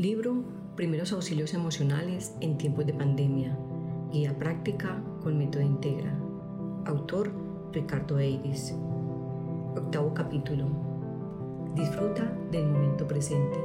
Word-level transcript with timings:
Libro 0.00 0.42
Primeros 0.76 1.12
Auxilios 1.12 1.52
Emocionales 1.52 2.34
en 2.40 2.56
tiempos 2.56 2.86
de 2.86 2.94
pandemia. 2.94 3.54
Guía 4.10 4.38
práctica 4.38 5.04
con 5.22 5.36
método 5.36 5.60
Integra. 5.60 6.18
Autor 6.86 7.30
Ricardo 7.70 8.18
Eiris. 8.18 8.72
Octavo 9.76 10.14
capítulo. 10.14 10.70
Disfruta 11.74 12.34
del 12.50 12.66
momento 12.68 13.06
presente. 13.06 13.58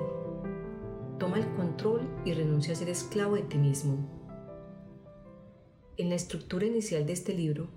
Toma 1.20 1.38
el 1.38 1.48
control 1.56 2.02
y 2.26 2.34
renuncia 2.34 2.74
a 2.74 2.76
ser 2.76 2.90
esclavo 2.90 3.36
de 3.36 3.44
ti 3.44 3.58
mismo. 3.58 3.96
En 5.96 6.10
la 6.10 6.16
estructura 6.16 6.66
inicial 6.66 7.06
de 7.06 7.14
este 7.14 7.34
libro, 7.34 7.70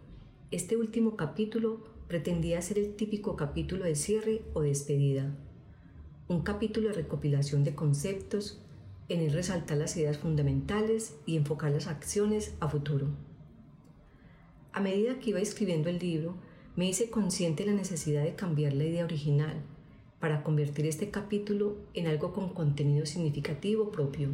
este 0.50 0.76
último 0.76 1.14
capítulo 1.14 1.84
pretendía 2.08 2.60
ser 2.60 2.80
el 2.80 2.96
típico 2.96 3.36
capítulo 3.36 3.84
de 3.84 3.94
cierre 3.94 4.42
o 4.52 4.62
despedida 4.62 5.32
un 6.28 6.42
capítulo 6.42 6.88
de 6.88 6.94
recopilación 6.94 7.64
de 7.64 7.74
conceptos 7.74 8.60
en 9.08 9.20
el 9.20 9.32
resaltar 9.32 9.78
las 9.78 9.96
ideas 9.96 10.18
fundamentales 10.18 11.16
y 11.24 11.36
enfocar 11.36 11.72
las 11.72 11.86
acciones 11.86 12.54
a 12.60 12.68
futuro. 12.68 13.08
A 14.74 14.80
medida 14.80 15.18
que 15.18 15.30
iba 15.30 15.40
escribiendo 15.40 15.88
el 15.88 15.98
libro, 15.98 16.36
me 16.76 16.86
hice 16.86 17.08
consciente 17.08 17.64
de 17.64 17.70
la 17.70 17.76
necesidad 17.76 18.22
de 18.24 18.34
cambiar 18.34 18.74
la 18.74 18.84
idea 18.84 19.06
original 19.06 19.62
para 20.20 20.42
convertir 20.42 20.84
este 20.84 21.10
capítulo 21.10 21.78
en 21.94 22.06
algo 22.06 22.34
con 22.34 22.50
contenido 22.50 23.06
significativo 23.06 23.90
propio. 23.90 24.28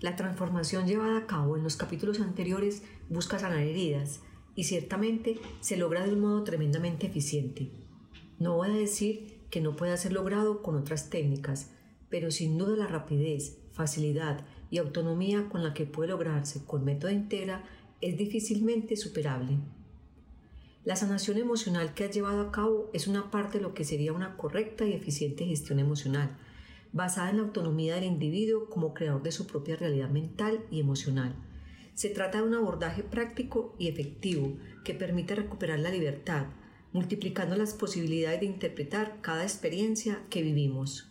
La 0.00 0.16
transformación 0.16 0.88
llevada 0.88 1.16
a 1.16 1.26
cabo 1.28 1.56
en 1.56 1.62
los 1.62 1.76
capítulos 1.76 2.18
anteriores 2.18 2.82
busca 3.08 3.38
sanar 3.38 3.60
heridas 3.60 4.20
y 4.56 4.64
ciertamente 4.64 5.38
se 5.60 5.76
logra 5.76 6.04
de 6.04 6.12
un 6.12 6.20
modo 6.20 6.42
tremendamente 6.42 7.06
eficiente. 7.06 7.70
No 8.40 8.56
voy 8.56 8.70
a 8.70 8.74
decir 8.74 9.41
que 9.52 9.60
no 9.60 9.76
pueda 9.76 9.98
ser 9.98 10.14
logrado 10.14 10.62
con 10.62 10.76
otras 10.76 11.10
técnicas, 11.10 11.68
pero 12.08 12.30
sin 12.30 12.56
duda 12.56 12.74
la 12.74 12.86
rapidez, 12.86 13.58
facilidad 13.72 14.46
y 14.70 14.78
autonomía 14.78 15.50
con 15.50 15.62
la 15.62 15.74
que 15.74 15.84
puede 15.84 16.08
lograrse 16.08 16.64
con 16.64 16.86
método 16.86 17.10
integra 17.10 17.62
es 18.00 18.16
difícilmente 18.16 18.96
superable. 18.96 19.58
La 20.84 20.96
sanación 20.96 21.36
emocional 21.36 21.92
que 21.92 22.04
has 22.04 22.14
llevado 22.14 22.40
a 22.40 22.50
cabo 22.50 22.88
es 22.94 23.06
una 23.06 23.30
parte 23.30 23.58
de 23.58 23.62
lo 23.62 23.74
que 23.74 23.84
sería 23.84 24.14
una 24.14 24.38
correcta 24.38 24.86
y 24.86 24.94
eficiente 24.94 25.44
gestión 25.44 25.78
emocional, 25.78 26.34
basada 26.94 27.28
en 27.28 27.36
la 27.36 27.42
autonomía 27.42 27.96
del 27.96 28.04
individuo 28.04 28.70
como 28.70 28.94
creador 28.94 29.22
de 29.22 29.32
su 29.32 29.46
propia 29.46 29.76
realidad 29.76 30.08
mental 30.08 30.64
y 30.70 30.80
emocional. 30.80 31.36
Se 31.92 32.08
trata 32.08 32.38
de 32.38 32.48
un 32.48 32.54
abordaje 32.54 33.02
práctico 33.02 33.76
y 33.78 33.88
efectivo 33.88 34.56
que 34.82 34.94
permite 34.94 35.34
recuperar 35.34 35.78
la 35.78 35.90
libertad, 35.90 36.46
multiplicando 36.92 37.56
las 37.56 37.74
posibilidades 37.74 38.40
de 38.40 38.46
interpretar 38.46 39.18
cada 39.20 39.42
experiencia 39.42 40.22
que 40.28 40.42
vivimos. 40.42 41.08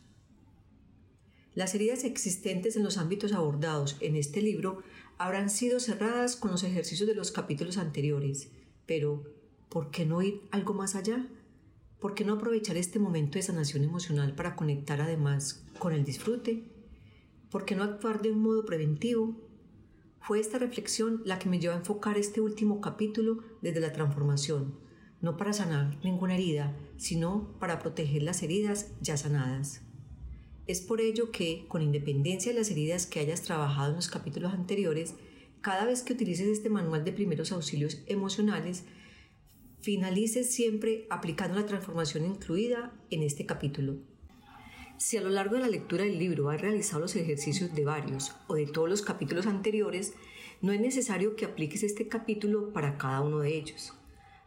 Las 1.53 1.75
heridas 1.75 2.03
existentes 2.03 2.75
en 2.75 2.83
los 2.83 2.97
ámbitos 2.97 3.33
abordados 3.33 3.97
en 3.99 4.15
este 4.15 4.41
libro 4.41 4.83
habrán 5.17 5.49
sido 5.49 5.79
cerradas 5.79 6.35
con 6.35 6.51
los 6.51 6.63
ejercicios 6.63 7.07
de 7.07 7.15
los 7.15 7.31
capítulos 7.31 7.77
anteriores, 7.77 8.49
pero 8.85 9.23
¿por 9.69 9.91
qué 9.91 10.05
no 10.05 10.21
ir 10.21 10.41
algo 10.51 10.73
más 10.73 10.95
allá? 10.95 11.27
¿Por 11.99 12.15
qué 12.15 12.25
no 12.25 12.33
aprovechar 12.33 12.77
este 12.77 12.97
momento 12.97 13.37
de 13.37 13.43
sanación 13.43 13.83
emocional 13.83 14.33
para 14.33 14.55
conectar 14.55 15.01
además 15.01 15.63
con 15.77 15.93
el 15.93 16.03
disfrute? 16.03 16.63
¿Por 17.51 17.65
qué 17.65 17.75
no 17.75 17.83
actuar 17.83 18.21
de 18.21 18.31
un 18.31 18.41
modo 18.41 18.65
preventivo? 18.65 19.35
Fue 20.21 20.39
esta 20.39 20.57
reflexión 20.57 21.21
la 21.25 21.37
que 21.37 21.49
me 21.49 21.59
llevó 21.59 21.73
a 21.73 21.77
enfocar 21.77 22.17
este 22.17 22.41
último 22.41 22.79
capítulo 22.81 23.43
desde 23.61 23.81
la 23.81 23.91
transformación, 23.91 24.73
no 25.21 25.37
para 25.37 25.53
sanar 25.53 25.97
ninguna 26.03 26.35
herida, 26.35 26.75
sino 26.97 27.55
para 27.59 27.79
proteger 27.79 28.23
las 28.23 28.43
heridas 28.43 28.91
ya 29.01 29.17
sanadas. 29.17 29.81
Es 30.67 30.81
por 30.81 31.01
ello 31.01 31.31
que, 31.31 31.65
con 31.67 31.81
independencia 31.81 32.51
de 32.51 32.59
las 32.59 32.69
heridas 32.69 33.05
que 33.05 33.19
hayas 33.19 33.41
trabajado 33.41 33.89
en 33.89 33.95
los 33.95 34.07
capítulos 34.07 34.53
anteriores, 34.53 35.15
cada 35.61 35.85
vez 35.85 36.01
que 36.01 36.13
utilices 36.13 36.47
este 36.47 36.69
manual 36.69 37.03
de 37.03 37.11
primeros 37.11 37.51
auxilios 37.51 37.99
emocionales, 38.07 38.83
finalices 39.81 40.51
siempre 40.51 41.07
aplicando 41.09 41.59
la 41.59 41.65
transformación 41.65 42.25
incluida 42.25 42.93
en 43.09 43.23
este 43.23 43.45
capítulo. 43.45 43.97
Si 44.97 45.17
a 45.17 45.21
lo 45.21 45.29
largo 45.29 45.55
de 45.55 45.61
la 45.61 45.67
lectura 45.67 46.03
del 46.03 46.19
libro 46.19 46.49
has 46.49 46.61
realizado 46.61 47.01
los 47.01 47.15
ejercicios 47.15 47.73
de 47.73 47.85
varios 47.85 48.35
o 48.47 48.53
de 48.53 48.67
todos 48.67 48.87
los 48.87 49.01
capítulos 49.01 49.47
anteriores, 49.47 50.13
no 50.61 50.71
es 50.71 50.79
necesario 50.79 51.35
que 51.35 51.45
apliques 51.45 51.81
este 51.81 52.07
capítulo 52.07 52.71
para 52.71 52.99
cada 52.99 53.21
uno 53.21 53.39
de 53.39 53.57
ellos. 53.57 53.93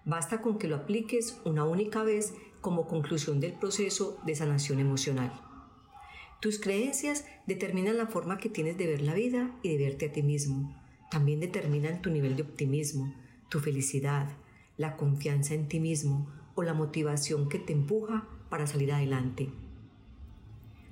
Basta 0.07 0.43
con 0.43 0.59
que 0.59 0.69
lo 0.69 0.77
apliques 0.77 1.41
una 1.45 1.65
única 1.65 2.03
vez 2.03 2.35
como 2.61 2.87
conclusión 2.87 3.41
del 3.41 3.55
proceso 3.55 4.19
de 4.27 4.35
sanación 4.35 4.79
emocional. 4.79 5.33
Tus 6.41 6.61
creencias 6.61 7.25
determinan 7.47 7.97
la 7.97 8.07
forma 8.07 8.37
que 8.37 8.51
tienes 8.51 8.77
de 8.77 8.87
ver 8.87 9.01
la 9.01 9.15
vida 9.15 9.57
y 9.63 9.71
de 9.71 9.83
verte 9.83 10.07
a 10.07 10.13
ti 10.13 10.23
mismo. 10.23 10.79
También 11.11 11.41
determinan 11.41 12.03
tu 12.03 12.11
nivel 12.11 12.37
de 12.37 12.43
optimismo, 12.43 13.15
tu 13.49 13.61
felicidad, 13.61 14.29
la 14.77 14.97
confianza 14.97 15.55
en 15.55 15.69
ti 15.69 15.81
mismo 15.81 16.31
o 16.55 16.63
la 16.63 16.75
motivación 16.75 17.49
que 17.49 17.59
te 17.59 17.73
empuja 17.73 18.29
para 18.51 18.67
salir 18.67 18.93
adelante. 18.93 19.49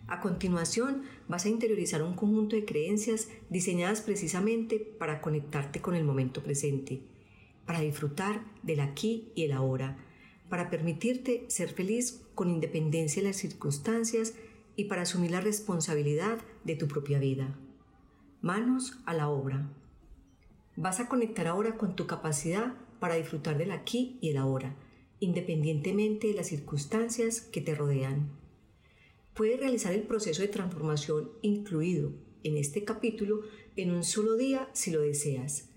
A 0.07 0.21
continuación, 0.21 1.03
vas 1.29 1.45
a 1.45 1.51
interiorizar 1.51 2.03
un 2.03 2.15
conjunto 2.15 2.57
de 2.57 2.65
creencias 2.65 3.29
diseñadas 3.51 4.01
precisamente 4.01 4.79
para 4.79 5.21
conectarte 5.21 5.83
con 5.83 5.95
el 5.95 6.05
momento 6.05 6.43
presente 6.43 7.03
para 7.67 7.81
disfrutar 7.81 8.45
del 8.63 8.81
aquí 8.81 9.33
y 9.35 9.45
el 9.45 9.53
ahora, 9.53 9.97
para 10.49 10.71
permitirte 10.71 11.45
ser 11.49 11.71
feliz 11.71 12.23
con 12.35 12.51
independencia 12.51 13.23
de 13.23 13.29
las 13.29 13.37
circunstancias 13.37 14.35
y 14.77 14.85
para 14.85 15.03
asumir 15.03 15.31
la 15.31 15.41
responsabilidad 15.41 16.39
de 16.65 16.77
tu 16.77 16.89
propia 16.89 17.19
vida. 17.19 17.59
Manos 18.41 18.99
a 19.07 19.15
la 19.15 19.29
obra. 19.29 19.71
Vas 20.77 21.01
a 21.01 21.09
conectar 21.09 21.47
ahora 21.47 21.77
con 21.77 21.97
tu 21.97 22.07
capacidad 22.07 22.75
para 22.99 23.15
disfrutar 23.15 23.59
del 23.59 23.71
aquí 23.71 24.19
y 24.21 24.31
el 24.31 24.37
ahora, 24.37 24.77
independientemente 25.21 26.29
de 26.29 26.35
las 26.35 26.49
circunstancias 26.49 27.41
que 27.41 27.61
te 27.61 27.75
rodean. 27.75 28.31
Puedes 29.35 29.61
realizar 29.61 29.93
el 29.93 30.03
proceso 30.03 30.43
de 30.43 30.49
transformación 30.49 31.31
incluido 31.43 32.13
en 32.43 32.57
este 32.57 32.85
capítulo 32.85 33.43
en 33.77 33.93
un 33.93 34.05
solo 34.05 34.37
día 34.37 34.69
si 34.73 34.91
lo 34.91 35.01
deseas 35.01 35.72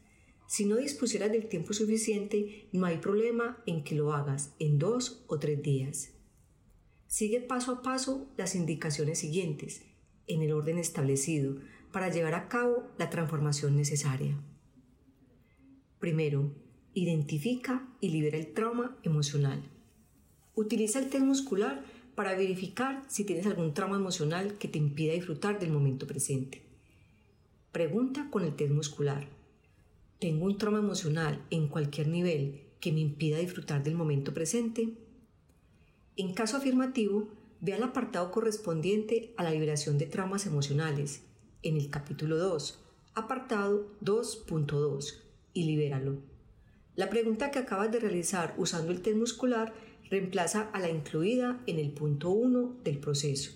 si 0.47 0.65
no 0.65 0.75
dispusieras 0.75 1.31
del 1.31 1.47
tiempo 1.47 1.73
suficiente, 1.73 2.67
no 2.71 2.85
hay 2.85 2.97
problema 2.97 3.63
en 3.65 3.83
que 3.83 3.95
lo 3.95 4.13
hagas 4.13 4.53
en 4.59 4.77
dos 4.77 5.23
o 5.27 5.39
tres 5.39 5.61
días. 5.61 6.11
Sigue 7.07 7.41
paso 7.41 7.71
a 7.71 7.81
paso 7.81 8.27
las 8.37 8.55
indicaciones 8.55 9.19
siguientes, 9.19 9.83
en 10.27 10.41
el 10.41 10.51
orden 10.51 10.77
establecido, 10.77 11.57
para 11.91 12.09
llevar 12.09 12.35
a 12.35 12.47
cabo 12.47 12.87
la 12.97 13.09
transformación 13.09 13.75
necesaria. 13.75 14.37
Primero, 15.99 16.53
identifica 16.93 17.87
y 17.99 18.09
libera 18.09 18.37
el 18.37 18.53
trauma 18.53 18.97
emocional. 19.03 19.63
Utiliza 20.53 20.99
el 20.99 21.09
test 21.09 21.25
muscular 21.25 21.83
para 22.15 22.35
verificar 22.35 23.03
si 23.07 23.23
tienes 23.23 23.45
algún 23.45 23.73
trauma 23.73 23.97
emocional 23.97 24.57
que 24.57 24.67
te 24.67 24.77
impida 24.77 25.13
disfrutar 25.13 25.59
del 25.59 25.71
momento 25.71 26.05
presente. 26.07 26.61
Pregunta 27.71 28.29
con 28.29 28.43
el 28.43 28.55
test 28.55 28.71
muscular 28.71 29.34
tengo 30.19 30.45
un 30.45 30.57
trauma 30.57 30.79
emocional 30.79 31.45
en 31.49 31.67
cualquier 31.67 32.07
nivel 32.07 32.61
que 32.79 32.91
me 32.91 32.99
impida 32.99 33.37
disfrutar 33.37 33.83
del 33.83 33.95
momento 33.95 34.33
presente? 34.33 34.93
En 36.15 36.33
caso 36.33 36.57
afirmativo, 36.57 37.29
ve 37.59 37.73
al 37.73 37.83
apartado 37.83 38.31
correspondiente 38.31 39.33
a 39.37 39.43
la 39.43 39.51
liberación 39.51 39.97
de 39.97 40.05
traumas 40.05 40.45
emocionales, 40.45 41.23
en 41.63 41.77
el 41.77 41.89
capítulo 41.89 42.37
2, 42.37 42.79
apartado 43.15 43.91
2.2, 44.01 45.21
y 45.53 45.63
libéralo. 45.63 46.21
La 46.95 47.09
pregunta 47.09 47.51
que 47.51 47.59
acabas 47.59 47.91
de 47.91 47.99
realizar 47.99 48.53
usando 48.57 48.91
el 48.91 49.01
test 49.01 49.17
muscular 49.17 49.73
reemplaza 50.09 50.69
a 50.71 50.79
la 50.79 50.89
incluida 50.89 51.61
en 51.65 51.79
el 51.79 51.91
punto 51.91 52.29
1 52.29 52.77
del 52.83 52.99
proceso. 52.99 53.51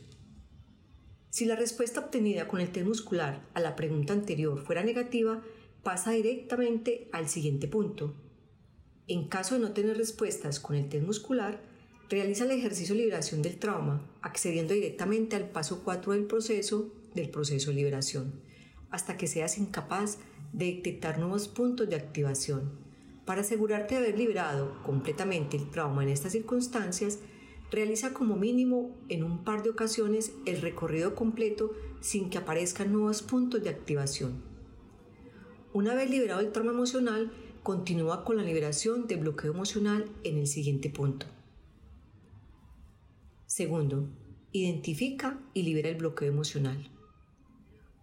Si 1.30 1.46
la 1.46 1.56
respuesta 1.56 2.00
obtenida 2.00 2.48
con 2.48 2.60
el 2.60 2.72
test 2.72 2.88
muscular 2.88 3.48
a 3.54 3.60
la 3.60 3.76
pregunta 3.76 4.14
anterior 4.14 4.60
fuera 4.60 4.84
negativa, 4.84 5.44
pasa 5.84 6.12
directamente 6.12 7.10
al 7.12 7.30
siguiente 7.30 7.68
punto. 7.68 8.16
En 9.08 9.28
caso 9.28 9.56
de 9.56 9.62
no 9.62 9.72
tener 9.72 9.98
respuestas 9.98 10.60
con 10.60 10.76
el 10.76 10.90
test 10.90 11.06
muscular, 11.06 11.62
realiza 12.10 12.44
el 12.44 12.52
ejercicio 12.52 12.96
de 12.96 13.02
liberación 13.02 13.42
del 13.42 13.58
trauma, 13.58 14.08
accediendo 14.22 14.74
directamente 14.74 15.36
al 15.36 15.50
paso 15.50 15.84
4 15.84 16.14
del 16.14 16.26
proceso 16.26 16.94
del 17.14 17.30
proceso 17.30 17.70
de 17.70 17.78
liberación, 17.78 18.42
hasta 18.90 19.18
que 19.18 19.28
seas 19.28 19.58
incapaz 19.58 20.18
de 20.54 20.66
detectar 20.66 21.20
nuevos 21.20 21.48
puntos 21.48 21.90
de 21.90 21.96
activación. 21.96 22.72
Para 23.26 23.42
asegurarte 23.42 23.96
de 23.96 24.02
haber 24.02 24.18
liberado 24.18 24.82
completamente 24.84 25.56
el 25.58 25.70
trauma 25.70 26.04
en 26.04 26.10
estas 26.10 26.32
circunstancias, 26.32 27.20
realiza 27.72 28.14
como 28.14 28.36
mínimo 28.36 28.98
en 29.10 29.24
un 29.24 29.44
par 29.44 29.62
de 29.62 29.70
ocasiones 29.70 30.32
el 30.46 30.62
recorrido 30.62 31.14
completo 31.14 31.72
sin 32.02 32.30
que 32.30 32.40
aparezcan 32.40 32.92
nuevos 32.92 33.22
puntos 33.22 33.64
de 33.64 33.70
activación. 33.70 34.49
Una 35.80 35.96
vez 35.96 36.10
liberado 36.10 36.42
el 36.42 36.52
trauma 36.52 36.74
emocional, 36.74 37.32
continúa 37.64 38.26
con 38.26 38.36
la 38.36 38.44
liberación 38.44 39.08
del 39.08 39.20
bloqueo 39.20 39.54
emocional 39.54 40.12
en 40.26 40.38
el 40.38 40.46
siguiente 40.46 40.90
punto. 40.90 41.26
Segundo, 43.46 44.10
identifica 44.52 45.40
y 45.54 45.64
libera 45.64 45.88
el 45.88 45.96
bloqueo 45.96 46.28
emocional. 46.28 46.92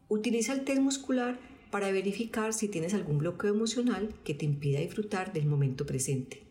Utiliza 0.08 0.54
el 0.54 0.64
test 0.64 0.80
muscular 0.80 1.38
para 1.70 1.92
verificar 1.92 2.54
si 2.54 2.68
tienes 2.68 2.94
algún 2.94 3.18
bloqueo 3.18 3.52
emocional 3.52 4.08
que 4.24 4.32
te 4.32 4.46
impida 4.46 4.80
disfrutar 4.80 5.34
del 5.34 5.44
momento 5.44 5.84
presente. 5.84 6.46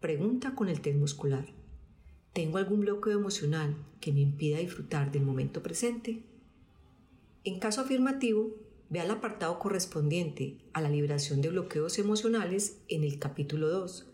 Pregunta 0.00 0.56
con 0.56 0.68
el 0.68 0.80
test 0.80 0.98
muscular. 0.98 1.46
¿Tengo 2.32 2.58
algún 2.58 2.80
bloqueo 2.80 3.12
emocional 3.12 3.76
que 4.00 4.12
me 4.12 4.22
impida 4.22 4.58
disfrutar 4.58 5.12
del 5.12 5.22
momento 5.22 5.62
presente? 5.62 6.24
En 7.44 7.60
caso 7.60 7.82
afirmativo, 7.82 8.64
ve 8.94 9.00
al 9.00 9.10
apartado 9.10 9.58
correspondiente 9.58 10.58
a 10.72 10.80
la 10.80 10.88
liberación 10.88 11.40
de 11.40 11.48
bloqueos 11.48 11.98
emocionales 11.98 12.78
en 12.86 13.02
el 13.02 13.18
capítulo 13.18 13.68
2, 13.68 14.06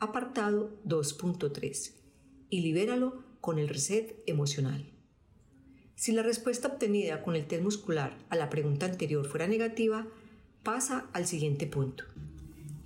apartado 0.00 0.76
2.3, 0.84 1.92
y 2.50 2.60
libéralo 2.60 3.22
con 3.40 3.60
el 3.60 3.68
reset 3.68 4.24
emocional. 4.26 4.90
Si 5.94 6.10
la 6.10 6.24
respuesta 6.24 6.66
obtenida 6.66 7.22
con 7.22 7.36
el 7.36 7.46
test 7.46 7.62
muscular 7.62 8.18
a 8.28 8.34
la 8.34 8.50
pregunta 8.50 8.86
anterior 8.86 9.24
fuera 9.24 9.46
negativa, 9.46 10.08
pasa 10.64 11.08
al 11.12 11.28
siguiente 11.28 11.68
punto. 11.68 12.02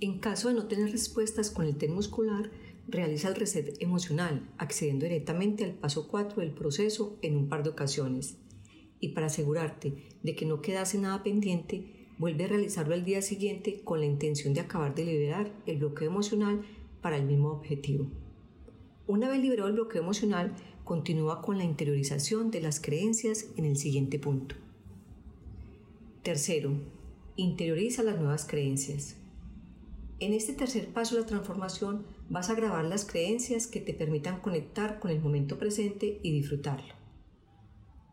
En 0.01 0.19
caso 0.19 0.49
de 0.49 0.53
no 0.53 0.67
tener 0.67 0.91
respuestas 0.91 1.49
con 1.49 1.65
el 1.65 1.77
test 1.77 1.91
muscular, 1.91 2.51
realiza 2.87 3.27
el 3.27 3.33
reset 3.33 3.75
emocional, 3.81 4.47
accediendo 4.59 5.05
directamente 5.05 5.63
al 5.63 5.73
paso 5.73 6.07
4 6.07 6.41
del 6.41 6.51
proceso 6.51 7.17
en 7.23 7.35
un 7.35 7.49
par 7.49 7.63
de 7.63 7.71
ocasiones. 7.71 8.37
Y 8.99 9.09
para 9.09 9.27
asegurarte 9.27 9.93
de 10.23 10.35
que 10.35 10.45
no 10.45 10.61
quedase 10.61 10.97
nada 10.97 11.23
pendiente, 11.23 12.07
vuelve 12.17 12.43
a 12.43 12.47
realizarlo 12.47 12.93
al 12.93 13.05
día 13.05 13.21
siguiente 13.21 13.81
con 13.83 13.99
la 13.99 14.05
intención 14.05 14.53
de 14.53 14.59
acabar 14.59 14.93
de 14.93 15.05
liberar 15.05 15.51
el 15.65 15.77
bloqueo 15.77 16.09
emocional 16.09 16.61
para 17.01 17.17
el 17.17 17.25
mismo 17.25 17.49
objetivo. 17.49 18.07
Una 19.07 19.29
vez 19.29 19.41
liberado 19.41 19.69
el 19.69 19.75
bloqueo 19.75 20.01
emocional, 20.01 20.53
continúa 20.83 21.41
con 21.41 21.57
la 21.57 21.63
interiorización 21.63 22.51
de 22.51 22.61
las 22.61 22.79
creencias 22.79 23.47
en 23.55 23.65
el 23.65 23.77
siguiente 23.77 24.19
punto. 24.19 24.55
Tercero, 26.23 26.73
interioriza 27.37 28.03
las 28.03 28.17
nuevas 28.17 28.45
creencias. 28.45 29.15
En 30.19 30.33
este 30.33 30.53
tercer 30.53 30.89
paso 30.89 31.15
de 31.15 31.21
la 31.21 31.27
transformación 31.27 32.05
vas 32.29 32.49
a 32.49 32.55
grabar 32.55 32.83
las 32.83 33.05
creencias 33.05 33.67
que 33.67 33.79
te 33.79 33.93
permitan 33.93 34.41
conectar 34.41 34.99
con 34.99 35.11
el 35.11 35.21
momento 35.21 35.57
presente 35.57 36.19
y 36.21 36.31
disfrutarlo. 36.31 36.98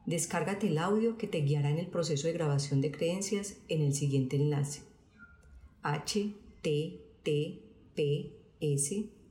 Descárgate 0.06 0.68
el 0.68 0.78
audio 0.78 1.18
que 1.18 1.26
te 1.26 1.40
guiará 1.40 1.68
en 1.70 1.78
el 1.78 1.88
proceso 1.88 2.28
de 2.28 2.32
grabación 2.32 2.80
de 2.80 2.92
creencias 2.92 3.56
en 3.68 3.82
el 3.82 3.92
siguiente 3.92 4.36
enlace. 4.36 4.82
Https 5.82 6.30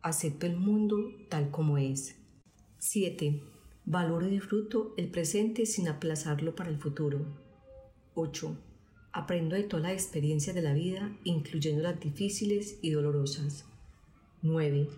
Acepto 0.00 0.46
el 0.46 0.56
mundo 0.56 0.96
tal 1.28 1.50
como 1.50 1.76
es. 1.76 2.16
7. 2.78 3.42
Valoro 3.84 4.26
y 4.26 4.30
disfruto 4.30 4.94
el 4.96 5.10
presente 5.10 5.66
sin 5.66 5.86
aplazarlo 5.86 6.56
para 6.56 6.70
el 6.70 6.78
futuro. 6.78 7.26
8 8.14 8.56
Aprendo 9.12 9.54
de 9.54 9.64
todas 9.64 9.82
las 9.82 9.92
experiencias 9.92 10.56
de 10.56 10.62
la 10.62 10.72
vida, 10.72 11.14
incluyendo 11.24 11.82
las 11.82 12.00
difíciles 12.00 12.78
y 12.80 12.88
dolorosas. 12.88 13.66
9. 14.40 14.88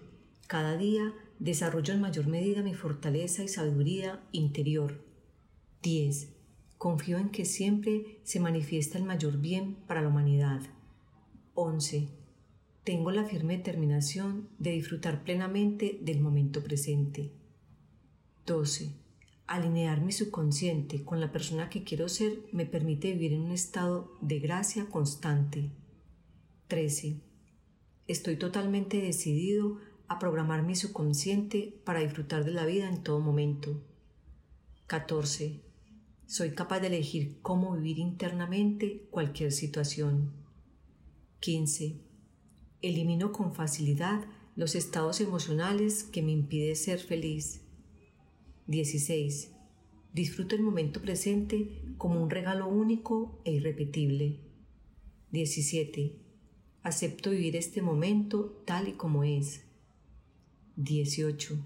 Cada 0.47 0.77
día 0.77 1.13
desarrollo 1.41 1.93
en 1.93 2.03
mayor 2.03 2.29
medida 2.29 2.63
mi 2.63 2.75
fortaleza 2.75 3.43
y 3.43 3.49
sabiduría 3.49 4.23
interior. 4.31 5.05
10. 5.83 6.29
Confío 6.79 7.19
en 7.19 7.31
que 7.31 7.45
siempre 7.45 8.21
se 8.23 8.39
manifiesta 8.39 8.97
el 8.97 9.03
mayor 9.03 9.39
bien 9.39 9.75
para 9.89 10.03
la 10.03 10.09
humanidad. 10.09 10.61
11. 11.55 12.16
Tengo 12.87 13.11
la 13.11 13.25
firme 13.25 13.57
determinación 13.57 14.49
de 14.61 14.71
disfrutar 14.71 15.25
plenamente 15.25 15.99
del 16.03 16.21
momento 16.21 16.63
presente. 16.63 17.33
12. 18.47 18.93
Alinear 19.49 20.01
mi 20.03 20.13
subconsciente 20.13 21.03
con 21.03 21.19
la 21.19 21.33
persona 21.33 21.69
que 21.69 21.83
quiero 21.83 22.09
ser 22.09 22.45
me 22.53 22.65
permite 22.65 23.11
vivir 23.11 23.33
en 23.33 23.41
un 23.41 23.51
estado 23.51 24.13
de 24.21 24.39
gracia 24.39 24.87
constante. 24.87 25.73
13. 26.69 27.17
Estoy 28.07 28.37
totalmente 28.37 29.01
decidido 29.01 29.79
a 30.07 30.21
programar 30.21 30.63
mi 30.63 30.77
subconsciente 30.77 31.81
para 31.83 31.99
disfrutar 31.99 32.45
de 32.45 32.53
la 32.53 32.67
vida 32.67 32.89
en 32.89 33.03
todo 33.03 33.19
momento. 33.19 33.83
14. 34.87 35.61
Soy 36.27 36.53
capaz 36.53 36.79
de 36.79 36.87
elegir 36.87 37.41
cómo 37.43 37.75
vivir 37.75 37.99
internamente 37.99 39.09
cualquier 39.11 39.51
situación. 39.51 40.31
15. 41.41 42.06
Elimino 42.83 43.33
con 43.33 43.55
facilidad 43.55 44.25
los 44.55 44.75
estados 44.75 45.21
emocionales 45.21 46.05
que 46.05 46.23
me 46.23 46.33
impiden 46.33 46.77
ser 46.77 46.99
feliz. 46.99 47.63
16. 48.67 49.53
Disfruto 50.13 50.55
el 50.55 50.63
momento 50.63 51.01
presente 51.01 51.83
como 51.97 52.23
un 52.23 52.31
regalo 52.31 52.69
único 52.69 53.41
e 53.45 53.53
irrepetible. 53.53 54.41
17. 55.31 56.17
Acepto 56.83 57.31
vivir 57.31 57.57
este 57.57 57.83
momento 57.83 58.63
tal 58.67 58.89
y 58.89 58.93
como 58.93 59.25
es. 59.25 59.65
18. 60.77 61.57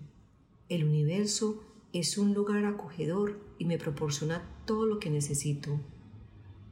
El 0.69 0.85
universo 0.85 1.65
es 1.93 2.19
un 2.19 2.35
lugar 2.35 2.65
acogedor 2.65 3.41
y 3.59 3.65
me 3.65 3.79
proporciona 3.79 4.49
todo 4.65 4.87
lo 4.87 4.99
que 5.01 5.11
necesito. 5.11 5.81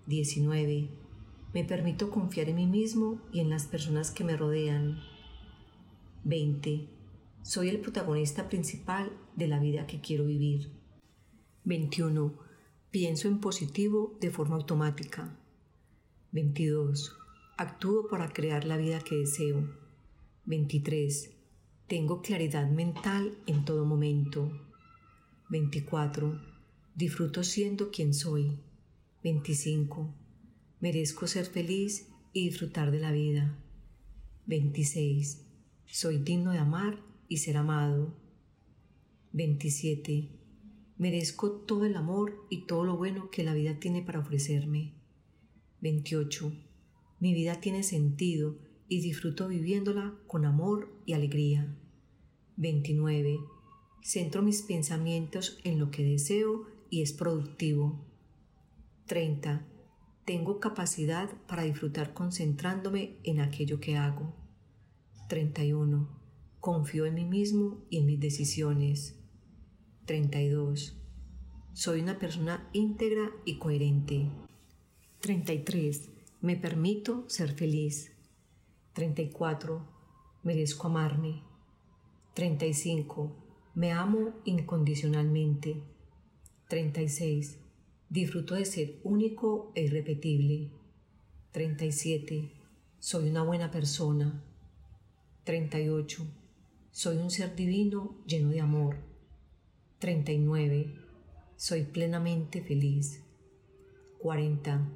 19. 0.06 1.07
Me 1.54 1.64
permito 1.64 2.10
confiar 2.10 2.48
en 2.50 2.56
mí 2.56 2.66
mismo 2.66 3.20
y 3.32 3.40
en 3.40 3.48
las 3.48 3.66
personas 3.66 4.10
que 4.10 4.22
me 4.22 4.36
rodean. 4.36 5.00
20. 6.24 6.88
Soy 7.42 7.70
el 7.70 7.80
protagonista 7.80 8.48
principal 8.48 9.10
de 9.34 9.48
la 9.48 9.58
vida 9.58 9.86
que 9.86 10.00
quiero 10.00 10.26
vivir. 10.26 10.70
21. 11.64 12.34
Pienso 12.90 13.28
en 13.28 13.40
positivo 13.40 14.18
de 14.20 14.30
forma 14.30 14.56
automática. 14.56 15.38
22. 16.32 17.16
Actúo 17.56 18.08
para 18.08 18.28
crear 18.28 18.64
la 18.64 18.76
vida 18.76 19.00
que 19.00 19.16
deseo. 19.16 19.70
23. 20.44 21.30
Tengo 21.86 22.20
claridad 22.20 22.70
mental 22.70 23.38
en 23.46 23.64
todo 23.64 23.86
momento. 23.86 24.52
24. 25.48 26.38
Disfruto 26.94 27.42
siendo 27.42 27.90
quien 27.90 28.12
soy. 28.12 28.58
25. 29.22 30.27
Merezco 30.80 31.26
ser 31.26 31.46
feliz 31.46 32.08
y 32.32 32.50
disfrutar 32.50 32.92
de 32.92 33.00
la 33.00 33.10
vida. 33.10 33.58
26. 34.46 35.44
Soy 35.86 36.18
digno 36.18 36.52
de 36.52 36.58
amar 36.58 37.02
y 37.28 37.38
ser 37.38 37.56
amado. 37.56 38.14
27. 39.32 40.30
Merezco 40.96 41.50
todo 41.50 41.84
el 41.84 41.96
amor 41.96 42.46
y 42.48 42.66
todo 42.66 42.84
lo 42.84 42.96
bueno 42.96 43.28
que 43.30 43.42
la 43.42 43.54
vida 43.54 43.80
tiene 43.80 44.02
para 44.02 44.20
ofrecerme. 44.20 44.94
28. 45.80 46.52
Mi 47.18 47.34
vida 47.34 47.60
tiene 47.60 47.82
sentido 47.82 48.58
y 48.88 49.00
disfruto 49.00 49.48
viviéndola 49.48 50.16
con 50.28 50.44
amor 50.44 50.92
y 51.06 51.14
alegría. 51.14 51.76
29. 52.56 53.38
Centro 54.00 54.42
mis 54.42 54.62
pensamientos 54.62 55.58
en 55.64 55.80
lo 55.80 55.90
que 55.90 56.04
deseo 56.04 56.66
y 56.88 57.02
es 57.02 57.12
productivo. 57.12 58.06
30. 59.06 59.67
Tengo 60.28 60.60
capacidad 60.60 61.30
para 61.46 61.62
disfrutar 61.62 62.12
concentrándome 62.12 63.16
en 63.24 63.40
aquello 63.40 63.80
que 63.80 63.96
hago. 63.96 64.34
31. 65.26 66.06
Confío 66.60 67.06
en 67.06 67.14
mí 67.14 67.24
mismo 67.24 67.86
y 67.88 67.96
en 67.96 68.04
mis 68.04 68.20
decisiones. 68.20 69.18
32. 70.04 71.00
Soy 71.72 72.02
una 72.02 72.18
persona 72.18 72.68
íntegra 72.74 73.30
y 73.46 73.56
coherente. 73.56 74.30
33. 75.20 76.10
Me 76.42 76.56
permito 76.56 77.24
ser 77.30 77.54
feliz. 77.54 78.12
34. 78.92 79.88
Merezco 80.42 80.88
amarme. 80.88 81.42
35. 82.34 83.34
Me 83.74 83.92
amo 83.92 84.34
incondicionalmente. 84.44 85.82
36. 86.68 87.57
Disfruto 88.10 88.54
de 88.54 88.64
ser 88.64 89.00
único 89.04 89.70
e 89.74 89.82
irrepetible. 89.82 90.70
37. 91.52 92.50
Soy 92.98 93.28
una 93.28 93.42
buena 93.42 93.70
persona. 93.70 94.42
38. 95.44 96.26
Soy 96.90 97.18
un 97.18 97.30
ser 97.30 97.54
divino 97.54 98.16
lleno 98.26 98.48
de 98.48 98.62
amor. 98.62 98.96
39. 99.98 100.94
Soy 101.56 101.82
plenamente 101.82 102.62
feliz. 102.62 103.22
40. 104.20 104.88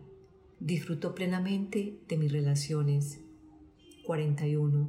Disfruto 0.59 1.14
plenamente 1.14 2.00
de 2.09 2.16
mis 2.16 2.33
relaciones. 2.33 3.21
41. 4.07 4.88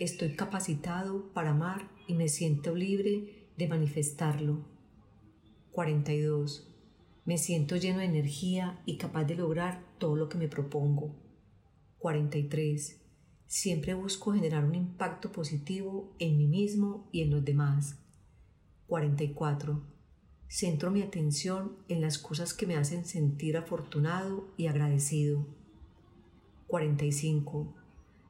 Estoy 0.00 0.34
capacitado 0.34 1.32
para 1.32 1.50
amar 1.50 1.88
y 2.08 2.14
me 2.14 2.26
siento 2.26 2.74
libre 2.74 3.46
de 3.56 3.68
manifestarlo. 3.68 4.64
42. 5.70 6.73
Me 7.24 7.38
siento 7.38 7.76
lleno 7.76 8.00
de 8.00 8.04
energía 8.04 8.82
y 8.84 8.98
capaz 8.98 9.24
de 9.24 9.34
lograr 9.34 9.82
todo 9.98 10.14
lo 10.14 10.28
que 10.28 10.36
me 10.36 10.48
propongo. 10.48 11.16
43. 11.98 13.00
Siempre 13.46 13.94
busco 13.94 14.32
generar 14.32 14.64
un 14.64 14.74
impacto 14.74 15.32
positivo 15.32 16.14
en 16.18 16.36
mí 16.36 16.46
mismo 16.46 17.08
y 17.12 17.22
en 17.22 17.30
los 17.30 17.42
demás. 17.42 17.98
44. 18.88 19.82
Centro 20.48 20.90
mi 20.90 21.00
atención 21.00 21.78
en 21.88 22.02
las 22.02 22.18
cosas 22.18 22.52
que 22.52 22.66
me 22.66 22.76
hacen 22.76 23.06
sentir 23.06 23.56
afortunado 23.56 24.52
y 24.58 24.66
agradecido. 24.66 25.46
45. 26.66 27.74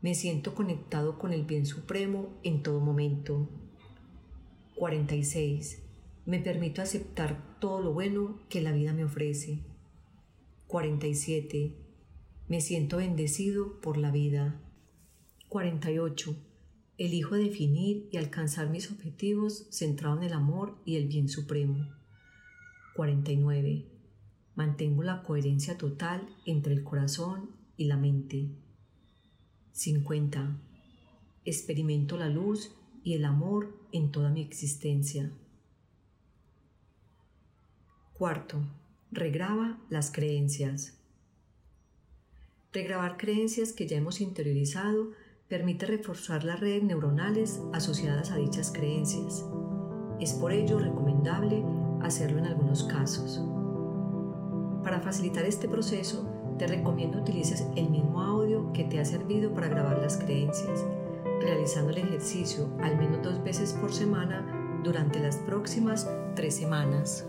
Me 0.03 0.15
siento 0.15 0.55
conectado 0.55 1.19
con 1.19 1.33
el 1.33 1.45
bien 1.45 1.67
supremo 1.67 2.39
en 2.45 2.63
todo 2.63 2.79
momento. 2.79 3.49
46. 4.77 5.84
Me 6.27 6.39
permito 6.39 6.81
aceptar 6.81 7.59
todo 7.61 7.83
lo 7.83 7.93
bueno 7.93 8.41
que 8.49 8.63
la 8.63 8.73
vida 8.73 8.95
me 8.95 9.05
ofrece. 9.05 9.63
47. 10.69 11.77
Me 12.49 12.63
siento 12.63 12.97
bendecido 12.97 13.81
por 13.81 13.99
la 13.99 14.11
vida. 14.11 14.59
48. 15.51 16.35
Elijo 16.97 17.35
definir 17.35 18.09
y 18.11 18.17
alcanzar 18.17 18.71
mis 18.71 18.91
objetivos 18.91 19.67
centrados 19.71 20.19
en 20.19 20.25
el 20.25 20.33
amor 20.33 20.79
y 20.87 20.97
el 20.97 21.09
bien 21.09 21.29
supremo. 21.29 21.93
49. 22.97 23.85
Mantengo 24.55 25.03
la 25.03 25.23
coherencia 25.23 25.77
total 25.77 26.27
entre 26.47 26.73
el 26.73 26.85
corazón 26.85 27.51
y 27.77 27.85
la 27.85 27.99
mente. 27.99 28.49
50. 29.73 30.59
Experimento 31.45 32.17
la 32.17 32.31
luz 32.31 32.75
y 33.03 33.13
el 33.13 33.27
amor 33.27 33.77
en 33.93 34.11
toda 34.11 34.31
mi 34.31 34.41
existencia. 34.41 35.31
Cuarto, 38.25 38.57
regraba 39.13 39.77
las 39.91 40.11
creencias. 40.11 40.95
Regrabar 42.73 43.19
creencias 43.19 43.75
que 43.75 43.87
ya 43.87 43.99
hemos 43.99 44.23
interiorizado 44.23 45.11
permite 45.47 45.85
reforzar 45.85 46.43
las 46.43 46.59
redes 46.59 46.83
neuronales 46.83 47.61
asociadas 47.75 48.31
a 48.31 48.37
dichas 48.37 48.73
creencias. 48.73 49.45
Es 50.21 50.33
por 50.33 50.53
ello 50.53 50.79
recomendable 50.79 51.63
hacerlo 52.01 52.39
en 52.39 52.47
algunos 52.47 52.85
casos. 52.85 53.43
Para 54.83 55.01
facilitar 55.01 55.45
este 55.45 55.69
proceso, 55.69 56.27
te 56.59 56.67
recomiendo 56.67 57.21
utilices 57.21 57.67
el 57.77 57.91
mismo 57.91 58.23
audio 58.23 58.73
que 58.73 58.85
te 58.85 59.01
ha 59.01 59.05
servido 59.05 59.53
para 59.53 59.69
grabar 59.69 59.99
las 59.99 60.17
creencias, 60.17 60.83
realizando 61.43 61.91
el 61.91 61.99
ejercicio 61.99 62.75
al 62.81 62.97
menos 62.97 63.23
dos 63.23 63.45
veces 63.45 63.75
por 63.75 63.93
semana 63.93 64.81
durante 64.83 65.21
las 65.21 65.37
próximas 65.37 66.09
tres 66.35 66.55
semanas. 66.57 67.27